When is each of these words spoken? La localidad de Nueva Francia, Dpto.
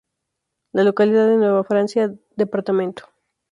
La 0.73 0.83
localidad 0.83 1.27
de 1.27 1.37
Nueva 1.37 1.63
Francia, 1.63 2.11
Dpto. 2.35 3.07